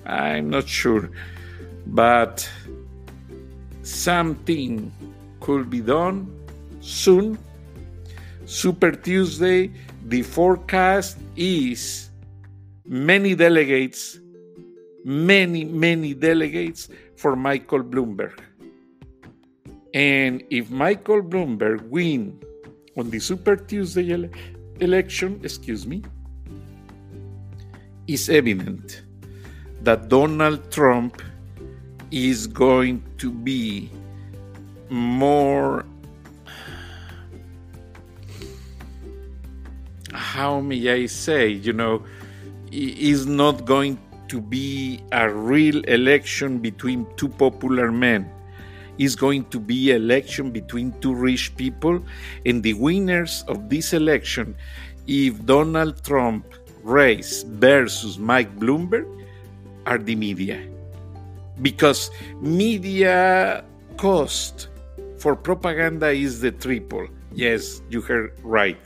I'm 0.04 0.50
not 0.50 0.68
sure, 0.68 1.08
but 1.86 2.48
something 3.82 4.92
could 5.40 5.70
be 5.70 5.80
done 5.80 6.26
soon. 6.80 7.38
Super 8.44 8.92
Tuesday, 8.92 9.70
the 10.04 10.22
forecast 10.22 11.18
is 11.36 12.10
many 12.84 13.34
delegates, 13.34 14.18
many, 15.04 15.64
many 15.64 16.14
delegates 16.14 16.88
for 17.16 17.36
Michael 17.36 17.82
Bloomberg. 17.82 18.38
And 19.94 20.42
if 20.50 20.70
Michael 20.70 21.22
Bloomberg 21.22 21.88
win 21.88 22.38
on 22.96 23.10
the 23.10 23.18
Super 23.18 23.56
Tuesday 23.56 24.12
ele 24.12 24.30
election, 24.80 25.40
excuse 25.42 25.86
me, 25.86 26.02
is 28.06 28.28
evident 28.28 29.02
that 29.82 30.08
Donald 30.08 30.70
Trump 30.70 31.22
is 32.10 32.46
going 32.46 33.02
to 33.18 33.30
be 33.30 33.90
more 34.90 35.84
how 40.12 40.60
may 40.60 40.90
I 40.90 41.06
say, 41.06 41.48
you 41.48 41.72
know, 41.72 42.04
is 42.70 43.26
not 43.26 43.64
going 43.64 43.98
to 44.28 44.40
be 44.40 45.00
a 45.12 45.30
real 45.30 45.80
election 45.84 46.58
between 46.58 47.06
two 47.16 47.28
popular 47.28 47.90
men 47.90 48.30
is 48.98 49.14
going 49.16 49.44
to 49.46 49.60
be 49.60 49.90
election 49.90 50.50
between 50.50 50.92
two 51.00 51.14
rich 51.14 51.54
people 51.56 52.02
and 52.44 52.62
the 52.62 52.74
winners 52.74 53.44
of 53.48 53.68
this 53.68 53.92
election 53.92 54.56
if 55.06 55.44
donald 55.44 56.02
trump 56.02 56.44
race 56.82 57.42
versus 57.42 58.18
mike 58.18 58.54
bloomberg 58.56 59.06
are 59.86 59.98
the 59.98 60.14
media. 60.14 60.60
Because 61.62 62.10
media 62.42 63.64
cost 63.96 64.68
for 65.16 65.34
propaganda 65.34 66.10
is 66.10 66.40
the 66.40 66.50
triple. 66.50 67.06
Yes 67.32 67.80
you 67.88 68.02
heard 68.02 68.36
right. 68.42 68.76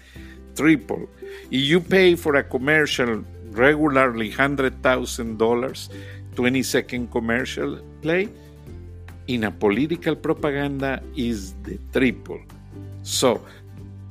Triple. 0.54 1.08
If 1.50 1.62
you 1.66 1.80
pay 1.80 2.14
for 2.14 2.36
a 2.36 2.44
commercial 2.44 3.24
regularly 3.50 4.30
$100000 4.30 5.88
20 6.36 6.62
second 6.62 7.10
commercial 7.10 7.80
play 8.02 8.28
in 9.26 9.44
a 9.44 9.50
political 9.50 10.16
propaganda 10.16 11.02
is 11.16 11.54
the 11.62 11.78
triple. 11.92 12.40
So, 13.02 13.44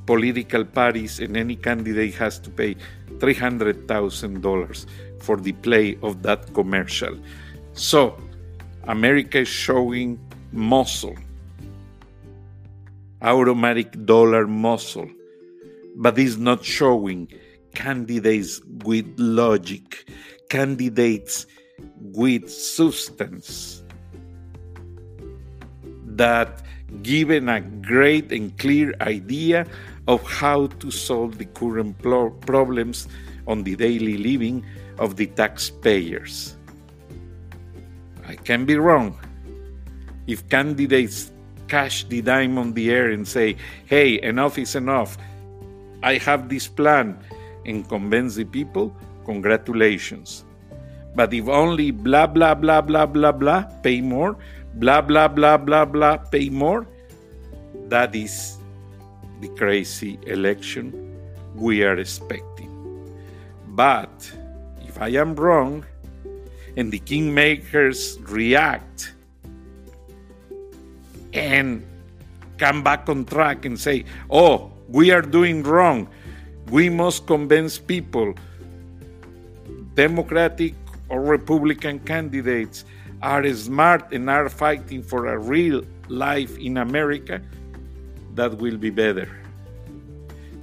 political 0.06 0.64
parties 0.64 1.20
and 1.20 1.36
any 1.36 1.56
candidate 1.56 2.14
has 2.14 2.38
to 2.40 2.50
pay 2.50 2.76
$300,000 3.18 4.86
for 5.20 5.36
the 5.36 5.52
play 5.52 5.98
of 6.02 6.22
that 6.22 6.52
commercial. 6.54 7.16
So, 7.74 8.18
America 8.84 9.40
is 9.40 9.48
showing 9.48 10.18
muscle, 10.52 11.16
automatic 13.22 14.04
dollar 14.06 14.46
muscle, 14.46 15.08
but 15.96 16.18
is 16.18 16.38
not 16.38 16.64
showing 16.64 17.28
candidates 17.74 18.60
with 18.84 19.06
logic, 19.18 20.10
candidates 20.48 21.46
with 22.00 22.50
substance 22.50 23.79
that 26.20 26.60
given 27.00 27.48
a 27.48 27.64
great 27.80 28.28
and 28.28 28.52
clear 28.60 28.92
idea 29.00 29.64
of 30.04 30.20
how 30.28 30.68
to 30.84 30.90
solve 30.92 31.38
the 31.40 31.48
current 31.56 31.96
problems 32.44 33.08
on 33.48 33.64
the 33.64 33.74
daily 33.74 34.20
living 34.20 34.60
of 35.00 35.16
the 35.16 35.26
taxpayers. 35.32 36.60
I 38.28 38.36
can 38.36 38.68
be 38.68 38.76
wrong. 38.76 39.16
If 40.26 40.44
candidates 40.52 41.32
cash 41.72 42.04
the 42.04 42.20
dime 42.20 42.58
on 42.58 42.74
the 42.74 42.92
air 42.92 43.08
and 43.10 43.26
say, 43.26 43.56
hey, 43.86 44.20
enough 44.20 44.58
is 44.58 44.76
enough, 44.76 45.16
I 46.02 46.20
have 46.20 46.52
this 46.52 46.68
plan, 46.68 47.16
and 47.64 47.88
convince 47.88 48.34
the 48.36 48.44
people, 48.44 48.92
congratulations. 49.24 50.44
But 51.14 51.32
if 51.32 51.48
only 51.48 51.90
blah, 51.90 52.26
blah, 52.26 52.54
blah, 52.54 52.80
blah, 52.80 53.06
blah, 53.06 53.32
blah, 53.32 53.62
pay 53.82 54.00
more, 54.00 54.36
blah, 54.74 55.00
blah, 55.00 55.28
blah, 55.28 55.56
blah, 55.56 55.84
blah, 55.84 56.16
pay 56.16 56.48
more, 56.50 56.86
that 57.88 58.14
is 58.14 58.58
the 59.40 59.48
crazy 59.48 60.18
election 60.26 60.92
we 61.54 61.82
are 61.82 61.98
expecting. 61.98 62.70
But 63.68 64.30
if 64.86 65.00
I 65.00 65.08
am 65.08 65.34
wrong 65.34 65.84
and 66.76 66.92
the 66.92 67.00
kingmakers 67.00 68.18
react 68.30 69.12
and 71.32 71.86
come 72.58 72.82
back 72.82 73.08
on 73.08 73.24
track 73.24 73.64
and 73.64 73.78
say, 73.78 74.04
oh, 74.30 74.70
we 74.88 75.10
are 75.10 75.22
doing 75.22 75.62
wrong, 75.62 76.08
we 76.70 76.88
must 76.88 77.26
convince 77.26 77.78
people, 77.78 78.34
Democratic 79.94 80.74
or 81.08 81.22
Republican 81.22 81.98
candidates 82.00 82.84
are 83.22 83.52
smart 83.54 84.12
and 84.12 84.30
are 84.30 84.48
fighting 84.48 85.02
for 85.02 85.26
a 85.26 85.38
real 85.38 85.82
life 86.08 86.56
in 86.58 86.78
America, 86.78 87.40
that 88.34 88.56
will 88.58 88.76
be 88.76 88.90
better. 88.90 89.28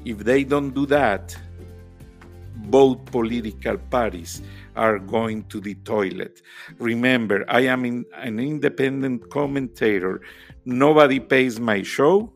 If 0.05 0.19
they 0.19 0.43
don't 0.43 0.73
do 0.73 0.85
that, 0.87 1.35
both 2.55 3.05
political 3.05 3.77
parties 3.77 4.41
are 4.75 4.99
going 4.99 5.43
to 5.45 5.59
the 5.59 5.75
toilet. 5.75 6.41
Remember, 6.77 7.45
I 7.47 7.61
am 7.61 7.85
in, 7.85 8.05
an 8.15 8.39
independent 8.39 9.29
commentator. 9.29 10.21
Nobody 10.65 11.19
pays 11.19 11.59
my 11.59 11.83
show. 11.83 12.31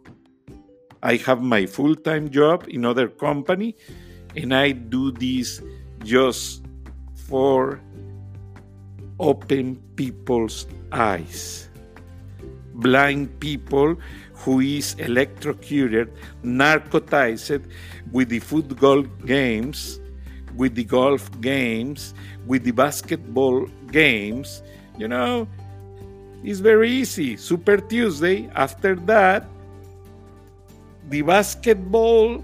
I 1.04 1.16
have 1.18 1.42
my 1.42 1.66
full 1.66 1.96
time 1.96 2.30
job 2.30 2.66
in 2.68 2.86
other 2.86 3.08
company, 3.08 3.76
and 4.36 4.54
I 4.54 4.72
do 4.72 5.12
this 5.12 5.62
just 6.04 6.64
for 7.16 7.82
open 9.22 9.78
people's 9.96 10.66
eyes. 10.92 11.70
Blind 12.74 13.40
people 13.40 13.96
who 14.42 14.60
is 14.60 14.96
electrocuted, 14.98 16.12
narcotized 16.44 17.64
with 18.12 18.30
the 18.30 18.40
football 18.40 19.04
games, 19.24 20.02
with 20.58 20.74
the 20.74 20.84
golf 20.84 21.30
games, 21.40 22.14
with 22.48 22.64
the 22.64 22.72
basketball 22.72 23.68
games. 23.92 24.64
You 24.98 25.08
know, 25.08 25.48
it's 26.44 26.60
very 26.60 26.90
easy. 26.90 27.38
Super 27.38 27.78
Tuesday, 27.78 28.50
after 28.56 28.96
that, 29.06 29.46
the 31.10 31.22
basketball 31.22 32.44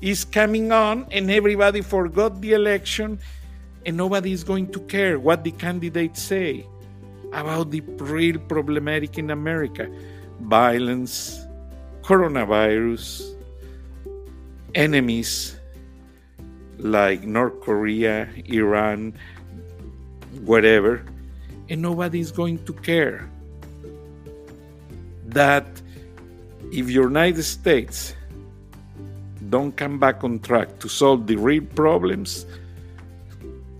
is 0.00 0.24
coming 0.24 0.72
on, 0.72 1.06
and 1.10 1.30
everybody 1.30 1.82
forgot 1.82 2.40
the 2.40 2.52
election, 2.52 3.18
and 3.86 3.96
nobody 3.96 4.32
is 4.32 4.42
going 4.42 4.66
to 4.72 4.80
care 4.80 5.18
what 5.18 5.44
the 5.44 5.52
candidates 5.52 6.20
say 6.20 6.66
about 7.32 7.70
the 7.70 7.80
real 8.02 8.38
problematic 8.38 9.16
in 9.16 9.30
America 9.30 9.88
violence, 10.40 11.40
coronavirus, 12.02 13.34
enemies 14.74 15.56
like 16.78 17.22
North 17.22 17.60
Korea, 17.60 18.28
Iran, 18.46 19.14
whatever, 20.44 21.02
and 21.70 21.80
nobody 21.80 22.20
is 22.20 22.30
going 22.30 22.62
to 22.66 22.72
care. 22.74 23.30
That 25.26 25.66
if 26.72 26.86
the 26.86 26.92
United 26.92 27.42
States 27.44 28.14
don't 29.48 29.74
come 29.76 29.98
back 29.98 30.22
on 30.24 30.40
track 30.40 30.78
to 30.80 30.88
solve 30.88 31.26
the 31.26 31.36
real 31.36 31.64
problems, 31.74 32.44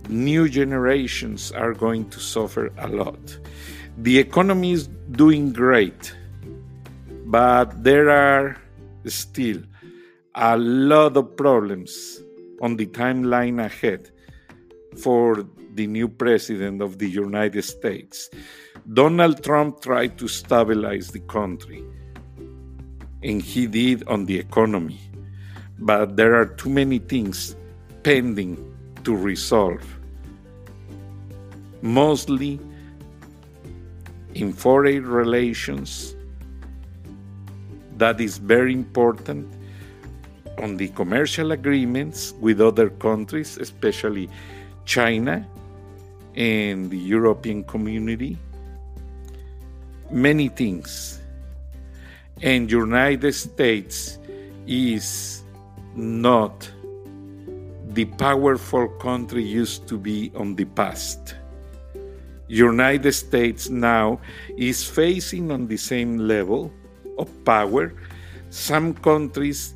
new 0.09 0.49
generations 0.49 1.51
are 1.51 1.73
going 1.73 2.09
to 2.09 2.19
suffer 2.19 2.71
a 2.77 2.87
lot. 2.87 3.37
The 3.97 4.19
economy 4.19 4.73
is 4.73 4.87
doing 5.11 5.53
great 5.53 6.13
but 7.27 7.83
there 7.83 8.09
are 8.09 8.55
still 9.05 9.61
a 10.35 10.57
lot 10.57 11.17
of 11.17 11.35
problems 11.35 12.21
on 12.61 12.77
the 12.77 12.85
timeline 12.87 13.63
ahead 13.63 14.09
for 14.97 15.45
the 15.73 15.87
new 15.87 16.07
president 16.07 16.81
of 16.81 16.99
the 16.99 17.09
United 17.09 17.63
States. 17.63 18.29
Donald 18.93 19.43
Trump 19.43 19.81
tried 19.81 20.17
to 20.17 20.27
stabilize 20.29 21.11
the 21.11 21.19
country, 21.19 21.83
and 23.21 23.41
he 23.41 23.67
did 23.67 24.07
on 24.07 24.25
the 24.25 24.39
economy. 24.39 25.01
But 25.79 26.15
there 26.15 26.33
are 26.33 26.45
too 26.45 26.69
many 26.69 26.99
things 26.99 27.57
pending 28.03 28.55
to 29.03 29.13
resolve, 29.13 29.83
mostly 31.81 32.59
in 34.33 34.53
foreign 34.53 35.05
relations 35.05 36.15
that 37.97 38.21
is 38.21 38.37
very 38.37 38.73
important 38.73 39.47
on 40.59 40.77
the 40.77 40.87
commercial 40.89 41.51
agreements 41.51 42.33
with 42.39 42.61
other 42.61 42.89
countries, 42.89 43.57
especially 43.57 44.29
China 44.85 45.47
and 46.35 46.89
the 46.89 46.97
European 46.97 47.63
community. 47.63 48.37
Many 50.11 50.49
things. 50.49 51.19
And 52.41 52.71
United 52.71 53.33
States 53.33 54.19
is 54.67 55.43
not 55.95 56.69
the 57.87 58.05
powerful 58.05 58.87
country 58.99 59.43
used 59.43 59.87
to 59.87 59.97
be 59.97 60.31
on 60.35 60.55
the 60.55 60.65
past. 60.65 61.35
United 62.47 63.11
States 63.13 63.69
now 63.69 64.19
is 64.55 64.83
facing 64.83 65.51
on 65.51 65.67
the 65.67 65.77
same 65.77 66.17
level 66.17 66.71
of 67.17 67.27
power, 67.43 67.93
some 68.49 68.93
countries 68.93 69.73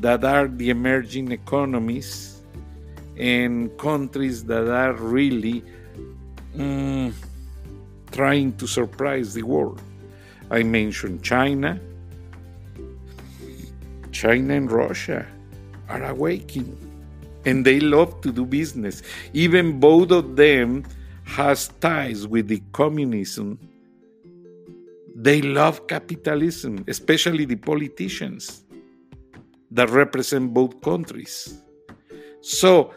that 0.00 0.24
are 0.24 0.48
the 0.48 0.70
emerging 0.70 1.32
economies 1.32 2.42
and 3.18 3.76
countries 3.78 4.44
that 4.44 4.68
are 4.68 4.94
really 4.94 5.64
mm, 6.56 7.12
trying 8.10 8.52
to 8.56 8.66
surprise 8.66 9.34
the 9.34 9.42
world. 9.42 9.80
I 10.50 10.62
mentioned 10.62 11.22
China. 11.22 11.80
China 14.12 14.54
and 14.54 14.70
Russia 14.70 15.26
are 15.88 16.04
awakening 16.04 16.76
and 17.44 17.64
they 17.64 17.80
love 17.80 18.20
to 18.20 18.32
do 18.32 18.44
business. 18.44 19.02
Even 19.32 19.80
both 19.80 20.10
of 20.10 20.36
them 20.36 20.84
has 21.24 21.68
ties 21.80 22.26
with 22.26 22.48
the 22.48 22.62
communism 22.72 23.58
they 25.14 25.42
love 25.42 25.86
capitalism, 25.86 26.84
especially 26.88 27.44
the 27.44 27.56
politicians 27.56 28.64
that 29.70 29.90
represent 29.90 30.52
both 30.52 30.80
countries. 30.80 31.62
So 32.40 32.92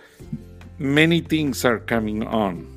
many 0.80 1.22
things 1.22 1.66
are 1.66 1.80
coming 1.80 2.24
on. 2.26 2.68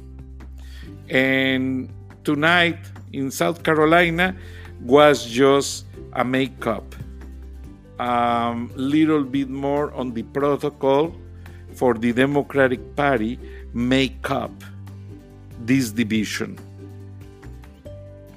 And 1.09 1.91
tonight 2.25 2.79
in 3.13 3.31
South 3.31 3.63
Carolina 3.63 4.37
was 4.83 5.25
just 5.25 5.87
a 6.13 6.25
makeup, 6.25 6.95
a 7.99 8.03
um, 8.03 8.71
little 8.77 9.25
bit 9.25 9.49
more 9.49 9.93
on 9.95 10.13
the 10.13 10.23
protocol 10.25 11.15
for 11.75 11.95
the 11.95 12.13
Democratic 12.13 12.97
Party 12.97 13.39
make 13.73 14.31
up 14.31 14.53
this 15.61 15.91
division. 15.91 16.59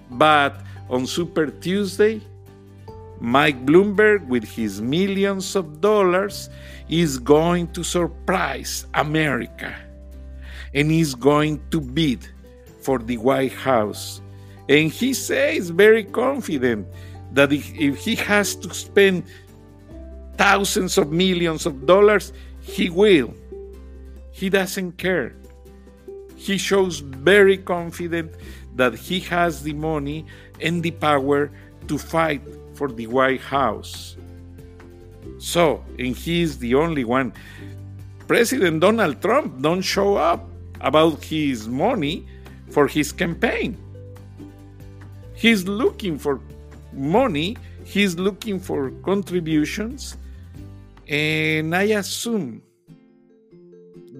But 0.09 0.61
on 0.89 1.07
Super 1.07 1.47
Tuesday, 1.47 2.21
Mike 3.19 3.65
Bloomberg, 3.65 4.27
with 4.27 4.43
his 4.43 4.81
millions 4.81 5.55
of 5.55 5.79
dollars, 5.79 6.49
is 6.89 7.19
going 7.19 7.71
to 7.73 7.83
surprise 7.83 8.87
America 8.95 9.75
and 10.73 10.91
is 10.91 11.15
going 11.15 11.61
to 11.69 11.79
bid 11.79 12.27
for 12.81 12.97
the 12.97 13.17
White 13.17 13.53
House. 13.53 14.21
And 14.67 14.91
he 14.91 15.13
says 15.13 15.69
very 15.69 16.03
confident 16.03 16.87
that 17.33 17.51
if, 17.53 17.97
he 17.97 18.15
has 18.15 18.55
to 18.55 18.73
spend 18.73 19.23
thousands 20.37 20.97
of 20.97 21.11
millions 21.11 21.65
of 21.65 21.85
dollars, 21.85 22.33
he 22.61 22.89
will. 22.89 23.33
He 24.31 24.49
doesn't 24.49 24.97
care. 24.97 25.35
He 26.41 26.57
shows 26.57 26.99
very 26.99 27.57
confident 27.57 28.33
that 28.75 28.95
he 28.95 29.19
has 29.29 29.61
the 29.61 29.73
money 29.73 30.25
and 30.59 30.81
the 30.81 30.89
power 30.89 31.51
to 31.87 31.99
fight 31.99 32.41
for 32.73 32.87
the 32.89 33.05
White 33.05 33.41
House. 33.41 34.17
So, 35.37 35.85
and 35.99 36.17
he 36.17 36.41
is 36.41 36.57
the 36.57 36.73
only 36.73 37.03
one. 37.03 37.33
President 38.27 38.81
Donald 38.81 39.21
Trump 39.21 39.61
don't 39.61 39.83
show 39.83 40.15
up 40.15 40.49
about 40.79 41.23
his 41.23 41.67
money 41.67 42.25
for 42.71 42.87
his 42.87 43.11
campaign. 43.11 43.77
He's 45.35 45.67
looking 45.67 46.17
for 46.17 46.39
money, 46.91 47.55
he's 47.83 48.17
looking 48.17 48.59
for 48.59 48.89
contributions, 49.05 50.17
and 51.07 51.75
I 51.75 51.83
assume 52.01 52.63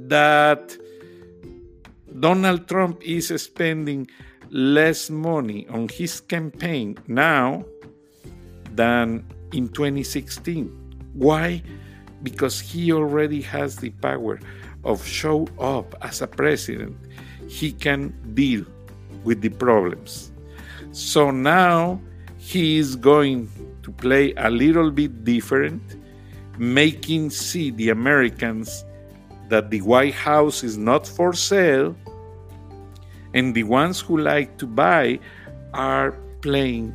that 0.07 0.77
Donald 2.21 2.67
Trump 2.67 3.01
is 3.01 3.33
spending 3.41 4.07
less 4.51 5.09
money 5.09 5.67
on 5.69 5.87
his 5.89 6.21
campaign 6.21 6.95
now 7.07 7.65
than 8.75 9.25
in 9.53 9.67
2016. 9.69 10.69
Why? 11.13 11.63
Because 12.21 12.59
he 12.59 12.93
already 12.93 13.41
has 13.41 13.77
the 13.77 13.89
power 13.89 14.39
of 14.83 15.03
show 15.03 15.47
up 15.59 15.95
as 16.03 16.21
a 16.21 16.27
president. 16.27 16.95
He 17.49 17.71
can 17.71 18.13
deal 18.35 18.65
with 19.23 19.41
the 19.41 19.49
problems. 19.49 20.31
So 20.91 21.31
now 21.31 21.99
he 22.37 22.77
is 22.77 22.95
going 22.95 23.49
to 23.81 23.91
play 23.91 24.35
a 24.37 24.51
little 24.51 24.91
bit 24.91 25.23
different, 25.23 25.81
making 26.59 27.31
see 27.31 27.71
the 27.71 27.89
Americans 27.89 28.85
that 29.49 29.71
the 29.71 29.81
White 29.81 30.13
House 30.13 30.63
is 30.63 30.77
not 30.77 31.07
for 31.07 31.33
sale, 31.33 31.95
and 33.33 33.53
the 33.55 33.63
ones 33.63 33.99
who 33.99 34.17
like 34.17 34.57
to 34.57 34.67
buy 34.67 35.19
are 35.73 36.11
playing 36.41 36.93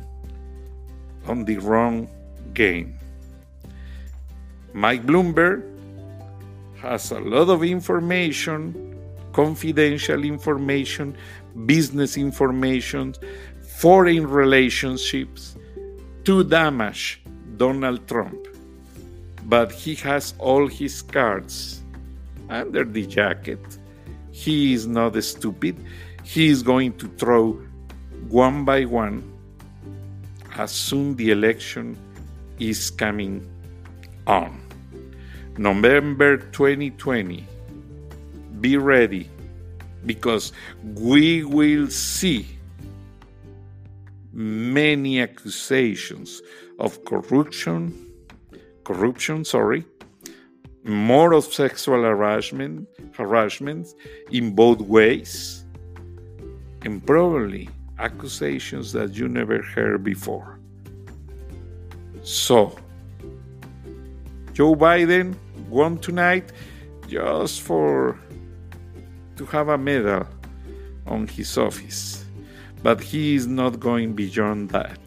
on 1.27 1.45
the 1.45 1.57
wrong 1.57 2.09
game. 2.53 2.97
Mike 4.73 5.05
Bloomberg 5.05 5.63
has 6.81 7.11
a 7.11 7.19
lot 7.19 7.49
of 7.49 7.63
information, 7.63 8.95
confidential 9.33 10.23
information, 10.23 11.17
business 11.65 12.17
information, 12.17 13.15
foreign 13.79 14.27
relationships 14.27 15.55
to 16.23 16.43
damage 16.43 17.21
Donald 17.57 18.07
Trump. 18.07 18.37
But 19.45 19.71
he 19.71 19.95
has 19.95 20.33
all 20.39 20.67
his 20.67 21.01
cards 21.01 21.81
under 22.49 22.83
the 22.83 23.05
jacket. 23.05 23.59
He 24.31 24.73
is 24.73 24.85
not 24.85 25.21
stupid. 25.23 25.83
He 26.27 26.49
is 26.49 26.61
going 26.61 26.97
to 26.97 27.07
throw 27.07 27.53
one 28.27 28.65
by 28.65 28.83
one 28.83 29.23
as 30.57 30.73
soon 30.73 31.15
the 31.15 31.31
election 31.31 31.97
is 32.59 32.91
coming 32.91 33.47
on. 34.27 34.61
November 35.57 36.35
2020. 36.35 37.47
Be 38.59 38.75
ready 38.75 39.29
because 40.05 40.51
we 40.83 41.45
will 41.45 41.87
see 41.87 42.45
many 44.33 45.21
accusations 45.21 46.41
of 46.77 47.05
corruption, 47.05 47.93
corruption, 48.83 49.45
sorry, 49.45 49.85
more 50.83 51.31
of 51.31 51.45
sexual 51.45 52.01
harassment, 52.01 52.85
harassment 53.13 53.87
in 54.29 54.53
both 54.53 54.81
ways, 54.81 55.63
and 56.87 57.05
probably 57.05 57.67
accusations 57.99 58.93
that 58.93 59.13
you 59.17 59.27
never 59.27 59.61
heard 59.61 60.05
before. 60.05 60.57
So, 62.23 62.77
Joe 64.53 64.73
Biden 64.73 65.35
won 65.69 65.97
tonight 65.97 66.53
just 67.09 67.61
for 67.61 68.17
to 69.35 69.45
have 69.47 69.67
a 69.67 69.77
medal 69.77 70.25
on 71.05 71.27
his 71.27 71.57
office, 71.57 72.25
but 72.81 73.01
he 73.01 73.35
is 73.35 73.47
not 73.47 73.81
going 73.81 74.13
beyond 74.13 74.69
that. 74.69 75.03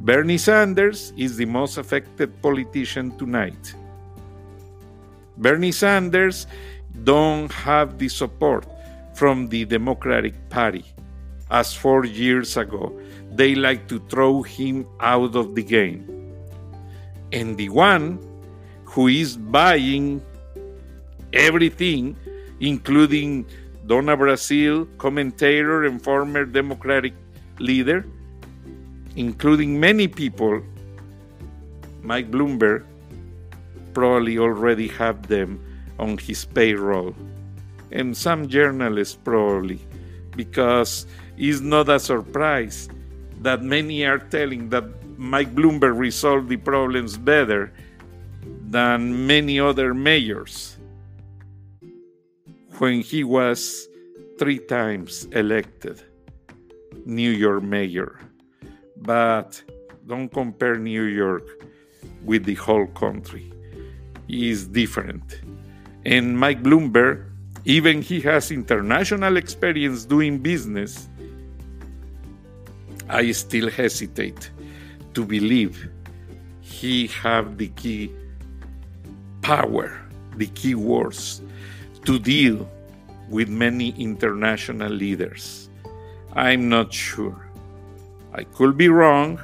Bernie 0.00 0.38
Sanders 0.38 1.12
is 1.16 1.36
the 1.36 1.46
most 1.46 1.78
affected 1.78 2.30
politician 2.42 3.16
tonight. 3.18 3.74
Bernie 5.36 5.70
Sanders 5.70 6.48
don't 7.04 7.52
have 7.52 7.98
the 7.98 8.08
support 8.08 8.66
from 9.22 9.46
the 9.50 9.64
Democratic 9.64 10.34
Party. 10.50 10.84
As 11.48 11.72
four 11.72 12.04
years 12.04 12.56
ago, 12.56 12.90
they 13.30 13.54
like 13.54 13.86
to 13.86 14.00
throw 14.10 14.42
him 14.42 14.84
out 14.98 15.36
of 15.36 15.54
the 15.54 15.62
game. 15.62 16.02
And 17.30 17.56
the 17.56 17.68
one 17.68 18.18
who 18.82 19.06
is 19.06 19.36
buying 19.36 20.20
everything, 21.32 22.16
including 22.58 23.46
Donna 23.86 24.16
Brazile, 24.16 24.88
commentator 24.98 25.84
and 25.84 26.02
former 26.02 26.44
Democratic 26.44 27.14
leader, 27.60 28.04
including 29.14 29.78
many 29.78 30.08
people, 30.08 30.60
Mike 32.02 32.28
Bloomberg 32.32 32.82
probably 33.94 34.36
already 34.36 34.88
have 34.88 35.28
them 35.28 35.62
on 36.00 36.18
his 36.18 36.44
payroll. 36.44 37.14
And 37.92 38.16
some 38.16 38.48
journalists 38.48 39.18
probably, 39.22 39.80
because 40.34 41.06
it's 41.36 41.60
not 41.60 41.88
a 41.88 42.00
surprise 42.00 42.88
that 43.40 43.62
many 43.62 44.04
are 44.04 44.18
telling 44.18 44.68
that 44.70 44.84
Mike 45.18 45.54
Bloomberg 45.54 45.98
resolved 45.98 46.48
the 46.48 46.56
problems 46.56 47.18
better 47.18 47.72
than 48.68 49.26
many 49.26 49.60
other 49.60 49.94
mayors 49.94 50.78
when 52.78 53.00
he 53.00 53.22
was 53.22 53.88
three 54.38 54.58
times 54.58 55.26
elected 55.32 56.02
New 57.04 57.30
York 57.30 57.62
mayor. 57.62 58.18
But 58.96 59.62
don't 60.06 60.28
compare 60.32 60.78
New 60.78 61.04
York 61.04 61.46
with 62.24 62.44
the 62.44 62.54
whole 62.54 62.86
country. 62.86 63.52
He 64.26 64.50
is 64.50 64.66
different. 64.66 65.42
And 66.04 66.38
Mike 66.38 66.62
Bloomberg, 66.62 67.31
even 67.64 68.02
he 68.02 68.20
has 68.20 68.50
international 68.50 69.36
experience 69.36 70.04
doing 70.04 70.38
business, 70.38 71.08
I 73.08 73.30
still 73.32 73.70
hesitate 73.70 74.50
to 75.14 75.24
believe 75.24 75.90
he 76.60 77.06
have 77.08 77.58
the 77.58 77.68
key 77.68 78.10
power, 79.42 80.00
the 80.36 80.46
key 80.46 80.74
words, 80.74 81.42
to 82.06 82.18
deal 82.18 82.68
with 83.28 83.48
many 83.48 83.90
international 83.90 84.90
leaders. 84.90 85.68
I'm 86.32 86.68
not 86.68 86.92
sure. 86.92 87.46
I 88.32 88.44
could 88.44 88.76
be 88.76 88.88
wrong, 88.88 89.38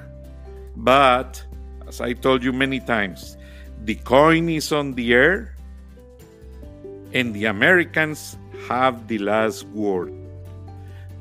but 0.76 1.44
as 1.87 2.00
I 2.00 2.14
told 2.14 2.42
you 2.42 2.52
many 2.52 2.81
times, 2.81 3.37
the 3.85 3.94
coin 3.96 4.48
is 4.48 4.72
on 4.72 4.94
the 4.94 5.12
air 5.12 5.54
and 7.12 7.35
the 7.35 7.47
Americans 7.47 8.37
have 8.68 9.09
the 9.09 9.18
last 9.18 9.64
word. 9.68 10.12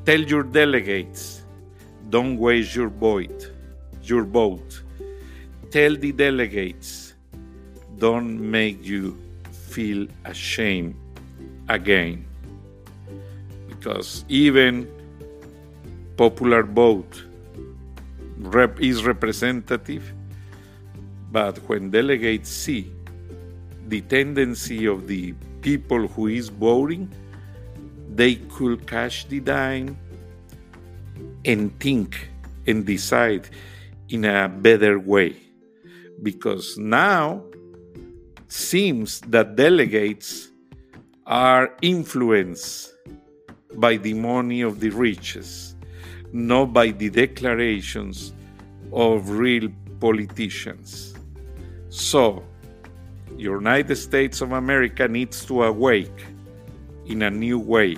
Tell 0.05 0.19
your 0.21 0.43
delegates, 0.43 1.43
don't 2.09 2.37
waste 2.37 2.75
your 2.75 2.89
vote. 2.89 3.51
Your 4.03 4.23
vote. 4.23 4.83
Tell 5.71 5.95
the 5.95 6.11
delegates, 6.11 7.13
don't 7.97 8.39
make 8.39 8.85
you 8.85 9.17
feel 9.51 10.07
ashamed 10.25 10.95
again. 11.67 12.25
Because 13.67 14.23
even 14.29 14.87
popular 16.15 16.63
vote 16.63 17.23
rep 18.39 18.79
is 18.79 19.03
representative, 19.03 20.13
but 21.31 21.57
when 21.67 21.89
delegates 21.91 22.49
see 22.49 22.91
the 23.87 24.01
tendency 24.01 24.85
of 24.85 25.07
the 25.07 25.33
people 25.61 26.07
who 26.07 26.27
is 26.27 26.49
voting, 26.49 27.11
they 28.13 28.35
could 28.35 28.87
cash 28.87 29.25
the 29.25 29.39
dime 29.39 29.97
and 31.45 31.77
think 31.79 32.29
and 32.65 32.85
decide 32.85 33.49
in 34.09 34.25
a 34.25 34.47
better 34.47 34.99
way. 34.99 35.35
Because 36.23 36.77
now 36.77 37.43
seems 38.47 39.21
that 39.21 39.55
delegates 39.55 40.49
are 41.25 41.73
influenced 41.81 42.93
by 43.75 43.97
the 43.97 44.13
money 44.13 44.61
of 44.61 44.79
the 44.79 44.89
riches, 44.89 45.75
not 46.31 46.73
by 46.73 46.91
the 46.91 47.09
declarations 47.09 48.33
of 48.91 49.29
real 49.29 49.69
politicians. 49.99 51.13
So, 51.89 52.43
United 53.35 53.95
States 53.95 54.41
of 54.41 54.51
America 54.53 55.07
needs 55.07 55.45
to 55.45 55.63
awake 55.63 56.25
in 57.05 57.23
a 57.23 57.29
new 57.29 57.59
way. 57.59 57.97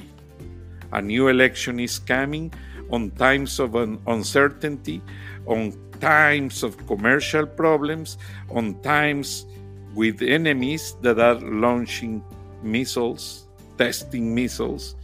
A 0.92 1.02
new 1.02 1.28
election 1.28 1.80
is 1.80 2.00
coming 2.00 2.52
on 2.89 3.12
times 3.12 3.60
of 3.60 3.76
uncertainty, 4.08 5.02
on 5.46 5.74
times 6.00 6.63
of 6.63 6.76
commercial 6.88 7.46
problems, 7.46 8.18
on 8.50 8.80
times 8.82 9.46
with 9.94 10.22
enemies 10.22 10.96
that 11.02 11.20
are 11.20 11.39
launching 11.39 12.24
missiles, 12.63 13.46
testing 13.78 14.34
missiles, 14.34 14.96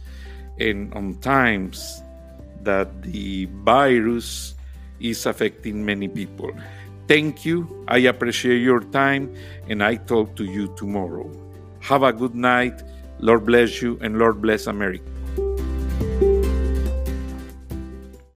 and 0.58 0.92
on 0.94 1.14
times 1.20 2.02
that 2.62 3.02
the 3.02 3.46
virus 3.62 4.54
is 4.98 5.26
affecting 5.26 5.84
many 5.84 6.08
people. 6.08 6.50
Thank 7.08 7.44
you. 7.44 7.84
I 7.86 7.98
appreciate 7.98 8.58
your 8.58 8.80
time, 8.80 9.34
and 9.68 9.82
I 9.82 9.94
talk 9.94 10.34
to 10.36 10.44
you 10.44 10.74
tomorrow. 10.76 11.30
Have 11.80 12.02
a 12.02 12.12
good 12.12 12.34
night. 12.34 12.82
Lord 13.20 13.46
bless 13.46 13.80
you, 13.80 13.98
and 14.02 14.18
Lord 14.18 14.42
bless 14.42 14.66
America. 14.66 15.04